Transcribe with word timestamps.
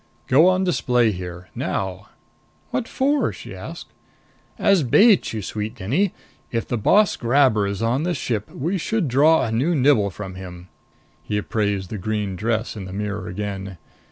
"Go 0.25 0.47
on 0.47 0.63
display 0.63 1.11
here, 1.11 1.49
now." 1.53 2.09
"What 2.71 2.87
for?" 2.87 3.31
she 3.31 3.55
asked. 3.55 3.89
"As 4.57 4.81
bait, 4.81 5.31
you 5.31 5.43
sweet 5.43 5.79
ninny! 5.79 6.11
If 6.51 6.67
the 6.67 6.75
boss 6.79 7.15
grabber 7.15 7.67
is 7.67 7.83
on 7.83 8.01
this 8.01 8.17
ship, 8.17 8.49
we 8.51 8.79
should 8.79 9.07
draw 9.07 9.43
a 9.45 9.51
new 9.51 9.75
nibble 9.75 10.09
from 10.09 10.33
him." 10.33 10.69
He 11.21 11.37
appraised 11.37 11.91
the 11.91 11.99
green 11.99 12.35
dress 12.35 12.75
in 12.75 12.85
the 12.85 12.93
mirror 12.93 13.27
again. 13.27 13.77